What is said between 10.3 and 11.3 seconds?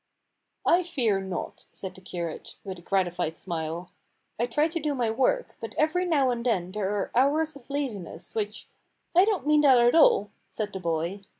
said the boy.